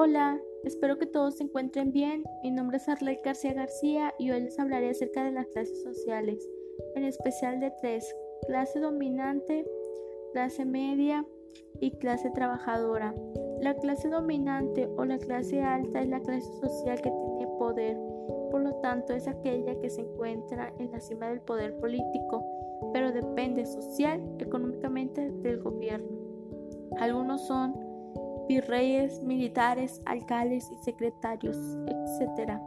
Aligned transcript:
Hola, 0.00 0.40
espero 0.62 0.96
que 0.96 1.06
todos 1.06 1.38
se 1.38 1.42
encuentren 1.42 1.90
bien. 1.90 2.22
Mi 2.44 2.52
nombre 2.52 2.76
es 2.76 2.88
Arley 2.88 3.18
García 3.24 3.52
García 3.52 4.14
y 4.16 4.30
hoy 4.30 4.42
les 4.42 4.56
hablaré 4.56 4.90
acerca 4.90 5.24
de 5.24 5.32
las 5.32 5.48
clases 5.48 5.82
sociales, 5.82 6.48
en 6.94 7.02
especial 7.02 7.58
de 7.58 7.72
tres, 7.80 8.14
clase 8.46 8.78
dominante, 8.78 9.66
clase 10.32 10.64
media 10.64 11.26
y 11.80 11.90
clase 11.98 12.30
trabajadora. 12.30 13.12
La 13.60 13.74
clase 13.74 14.08
dominante 14.08 14.86
o 14.96 15.04
la 15.04 15.18
clase 15.18 15.62
alta 15.62 16.00
es 16.00 16.08
la 16.08 16.20
clase 16.20 16.46
social 16.60 17.00
que 17.00 17.10
tiene 17.10 17.48
poder, 17.58 17.96
por 18.52 18.60
lo 18.60 18.76
tanto 18.76 19.14
es 19.14 19.26
aquella 19.26 19.80
que 19.80 19.90
se 19.90 20.02
encuentra 20.02 20.72
en 20.78 20.92
la 20.92 21.00
cima 21.00 21.28
del 21.28 21.40
poder 21.40 21.76
político, 21.76 22.44
pero 22.92 23.10
depende 23.10 23.66
social, 23.66 24.22
económicamente 24.38 25.32
del 25.42 25.60
gobierno. 25.60 26.06
Algunos 27.00 27.48
son 27.48 27.87
virreyes, 28.48 29.22
militares, 29.22 30.00
alcaldes 30.06 30.70
y 30.72 30.76
secretarios, 30.78 31.56
etc. 31.86 32.58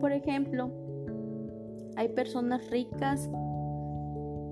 Por 0.00 0.12
ejemplo, 0.12 0.70
hay 1.96 2.08
personas 2.08 2.70
ricas 2.70 3.28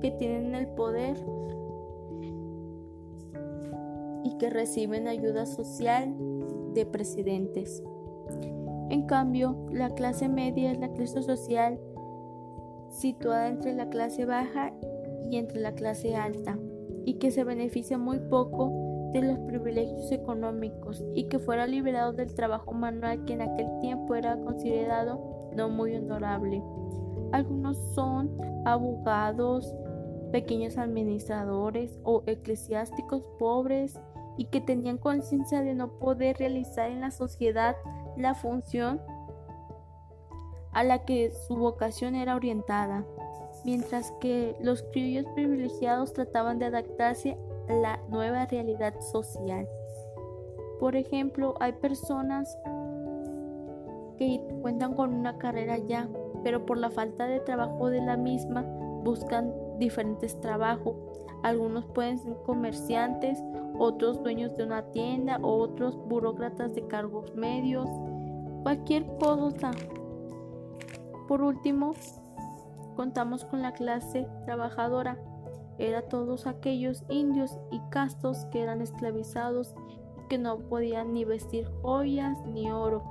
que 0.00 0.10
tienen 0.10 0.54
el 0.54 0.66
poder 0.68 1.16
y 4.24 4.36
que 4.38 4.50
reciben 4.50 5.08
ayuda 5.08 5.46
social 5.46 6.14
de 6.74 6.84
presidentes. 6.84 7.82
En 8.90 9.06
cambio, 9.06 9.56
la 9.70 9.90
clase 9.90 10.28
media 10.28 10.72
es 10.72 10.78
la 10.78 10.92
clase 10.92 11.22
social 11.22 11.78
situada 12.90 13.48
entre 13.48 13.72
la 13.74 13.88
clase 13.88 14.24
baja 14.24 14.72
y 15.30 15.36
entre 15.36 15.60
la 15.60 15.74
clase 15.74 16.16
alta 16.16 16.58
y 17.04 17.14
que 17.14 17.30
se 17.30 17.44
beneficia 17.44 17.98
muy 17.98 18.18
poco 18.18 18.89
de 19.12 19.22
los 19.22 19.38
privilegios 19.40 20.10
económicos 20.12 21.04
y 21.14 21.24
que 21.28 21.38
fuera 21.38 21.66
liberado 21.66 22.12
del 22.12 22.34
trabajo 22.34 22.72
manual 22.72 23.24
que 23.24 23.34
en 23.34 23.42
aquel 23.42 23.66
tiempo 23.80 24.14
era 24.14 24.36
considerado 24.38 25.50
no 25.56 25.68
muy 25.68 25.94
honorable. 25.94 26.62
Algunos 27.32 27.76
son 27.94 28.30
abogados, 28.64 29.74
pequeños 30.32 30.78
administradores 30.78 31.98
o 32.04 32.22
eclesiásticos 32.26 33.22
pobres 33.38 33.98
y 34.36 34.46
que 34.46 34.60
tenían 34.60 34.98
conciencia 34.98 35.60
de 35.62 35.74
no 35.74 35.98
poder 35.98 36.36
realizar 36.38 36.90
en 36.90 37.00
la 37.00 37.10
sociedad 37.10 37.76
la 38.16 38.34
función 38.34 39.00
a 40.72 40.84
la 40.84 41.04
que 41.04 41.30
su 41.30 41.56
vocación 41.56 42.14
era 42.14 42.36
orientada, 42.36 43.04
mientras 43.64 44.12
que 44.20 44.56
los 44.60 44.82
criollos 44.92 45.26
privilegiados 45.34 46.12
trataban 46.12 46.58
de 46.58 46.66
adaptarse 46.66 47.36
la 47.72 48.00
nueva 48.08 48.46
realidad 48.46 48.98
social. 49.00 49.68
Por 50.78 50.96
ejemplo, 50.96 51.54
hay 51.60 51.72
personas 51.72 52.58
que 54.16 54.40
cuentan 54.62 54.94
con 54.94 55.14
una 55.14 55.38
carrera 55.38 55.78
ya, 55.78 56.08
pero 56.42 56.64
por 56.66 56.78
la 56.78 56.90
falta 56.90 57.26
de 57.26 57.40
trabajo 57.40 57.88
de 57.88 58.00
la 58.00 58.16
misma 58.16 58.62
buscan 59.02 59.52
diferentes 59.78 60.38
trabajos. 60.40 60.96
Algunos 61.42 61.86
pueden 61.86 62.18
ser 62.18 62.34
comerciantes, 62.44 63.42
otros 63.78 64.22
dueños 64.22 64.56
de 64.56 64.64
una 64.64 64.82
tienda, 64.90 65.38
otros 65.42 65.96
burócratas 65.96 66.74
de 66.74 66.86
cargos 66.86 67.34
medios, 67.34 67.88
cualquier 68.62 69.06
cosa. 69.18 69.70
Por 71.28 71.42
último, 71.42 71.94
contamos 72.96 73.44
con 73.44 73.62
la 73.62 73.72
clase 73.72 74.26
trabajadora 74.44 75.18
era 75.80 76.02
todos 76.02 76.46
aquellos 76.46 77.04
indios 77.08 77.58
y 77.70 77.80
castos 77.90 78.44
que 78.52 78.62
eran 78.62 78.82
esclavizados 78.82 79.74
y 80.18 80.28
que 80.28 80.38
no 80.38 80.58
podían 80.58 81.14
ni 81.14 81.24
vestir 81.24 81.66
joyas 81.82 82.38
ni 82.46 82.70
oro. 82.70 83.02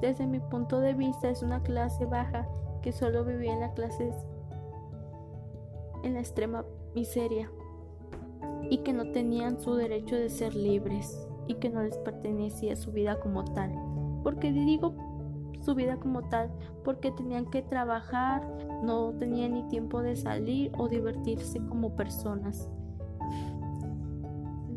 Desde 0.00 0.26
mi 0.26 0.40
punto 0.40 0.80
de 0.80 0.94
vista 0.94 1.30
es 1.30 1.42
una 1.42 1.62
clase 1.62 2.04
baja 2.04 2.46
que 2.82 2.92
solo 2.92 3.24
vivía 3.24 3.54
en 3.54 3.60
la 3.60 3.72
clase 3.72 4.12
en 6.02 6.14
la 6.14 6.20
extrema 6.20 6.64
miseria 6.94 7.50
y 8.68 8.78
que 8.78 8.92
no 8.92 9.12
tenían 9.12 9.60
su 9.60 9.74
derecho 9.74 10.16
de 10.16 10.28
ser 10.28 10.54
libres 10.54 11.26
y 11.46 11.54
que 11.54 11.70
no 11.70 11.82
les 11.82 11.96
pertenecía 11.98 12.76
su 12.76 12.92
vida 12.92 13.20
como 13.20 13.44
tal. 13.44 13.72
Porque 14.22 14.52
digo 14.52 14.94
su 15.62 15.74
vida 15.74 15.96
como 15.96 16.28
tal 16.28 16.50
porque 16.84 17.12
tenían 17.12 17.50
que 17.50 17.62
trabajar, 17.62 18.42
no 18.82 19.12
tenían 19.18 19.54
ni 19.54 19.62
tiempo 19.68 20.02
de 20.02 20.16
salir 20.16 20.72
o 20.76 20.88
divertirse 20.88 21.58
como 21.66 21.94
personas. 21.96 22.68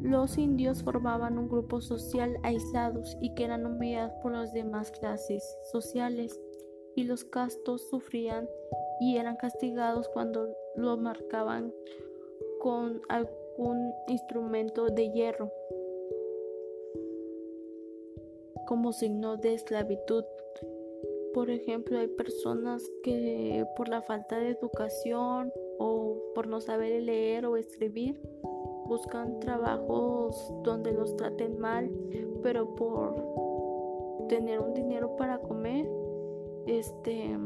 Los 0.02 0.38
indios 0.38 0.84
formaban 0.84 1.40
un 1.40 1.50
grupo 1.50 1.82
social 1.82 2.38
aislados 2.44 3.18
y 3.22 3.34
que 3.34 3.46
eran 3.46 3.66
humillados 3.66 4.14
por 4.22 4.34
las 4.34 4.54
demás 4.54 4.92
clases 4.92 5.58
sociales 5.72 6.40
y 6.96 7.04
los 7.04 7.24
castos 7.24 7.90
sufrían 7.90 8.48
y 9.00 9.18
eran 9.18 9.36
castigados 9.36 10.08
cuando 10.10 10.48
lo 10.76 10.96
marcaban 10.98 11.74
con 12.60 13.02
algún 13.10 13.92
instrumento 14.08 14.88
de 14.88 15.12
hierro 15.12 15.52
como 18.66 18.94
signo 18.94 19.38
de 19.38 19.54
esclavitud. 19.54 20.24
Por 21.36 21.50
ejemplo, 21.50 22.00
hay 22.00 22.08
personas 22.08 22.90
que 23.04 23.68
por 23.76 23.90
la 23.90 24.02
falta 24.02 24.40
de 24.40 24.52
educación 24.52 25.52
o 25.78 26.16
por 26.34 26.48
no 26.48 26.62
saber 26.62 27.04
leer 27.04 27.46
o 27.46 27.58
escribir 27.58 28.18
buscan 28.86 29.42
trabajos 29.42 30.54
donde 30.64 30.94
los 30.94 31.18
traten 31.18 31.60
mal, 31.60 31.92
pero 32.42 32.74
por 32.76 33.16
tener 34.30 34.62
un 34.62 34.74
dinero 34.74 35.18
para 35.18 35.40
comer, 35.40 35.86
este 36.68 37.38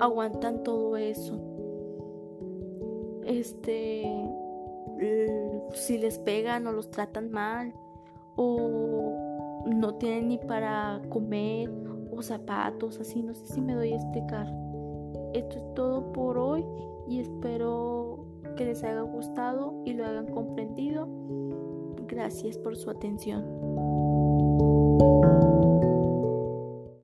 aguantan 0.00 0.62
todo 0.62 0.96
eso. 0.96 1.38
Este 3.26 4.10
si 5.74 5.98
les 5.98 6.18
pegan 6.18 6.66
o 6.66 6.72
los 6.72 6.90
tratan 6.90 7.30
mal 7.30 7.74
o 8.36 9.12
no 9.66 9.96
tienen 9.96 10.28
ni 10.28 10.38
para 10.38 11.02
comer 11.10 11.68
zapatos, 12.22 12.98
así, 13.00 13.22
no 13.22 13.34
sé 13.34 13.46
si 13.46 13.60
me 13.60 13.74
doy 13.74 13.92
a 13.92 13.96
explicar. 13.96 14.46
Esto 15.34 15.58
es 15.58 15.74
todo 15.74 16.12
por 16.12 16.38
hoy 16.38 16.64
y 17.08 17.20
espero 17.20 18.24
que 18.56 18.64
les 18.64 18.82
haya 18.82 19.02
gustado 19.02 19.82
y 19.84 19.92
lo 19.92 20.06
hayan 20.06 20.26
comprendido. 20.26 21.08
Gracias 22.08 22.56
por 22.58 22.76
su 22.76 22.90
atención. 22.90 23.44